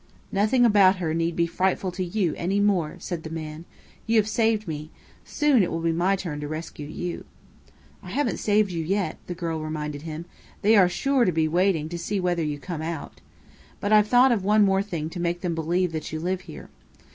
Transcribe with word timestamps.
"Nothing 0.31 0.65
about 0.65 0.95
her 0.95 1.13
need 1.13 1.35
be 1.35 1.45
frightful 1.45 1.91
to 1.91 2.03
you 2.03 2.33
any 2.35 2.59
more," 2.59 2.95
said 2.97 3.21
the 3.21 3.29
man. 3.29 3.65
"You 4.07 4.15
have 4.17 4.27
saved 4.27 4.67
me. 4.67 4.89
Soon 5.23 5.61
it 5.61 5.69
will 5.69 5.79
be 5.79 5.91
my 5.91 6.15
turn 6.15 6.39
to 6.39 6.47
rescue 6.47 6.87
you." 6.87 7.23
"I 8.01 8.09
haven't 8.09 8.37
saved 8.39 8.71
you 8.71 8.83
yet," 8.83 9.19
the 9.27 9.35
girl 9.35 9.61
reminded 9.61 10.01
him. 10.01 10.25
"They 10.63 10.75
are 10.75 10.89
sure 10.89 11.23
to 11.23 11.31
be 11.31 11.47
waiting 11.47 11.87
to 11.89 11.99
see 11.99 12.19
whether 12.19 12.41
you 12.43 12.57
come 12.57 12.81
out. 12.81 13.21
But 13.79 13.93
I've 13.93 14.07
thought 14.07 14.31
of 14.31 14.43
one 14.43 14.65
more 14.65 14.81
thing 14.81 15.07
to 15.11 15.19
make 15.19 15.41
them 15.41 15.53
believe 15.53 15.91
that 15.91 16.11
you 16.11 16.19
live 16.19 16.41
here. 16.41 16.69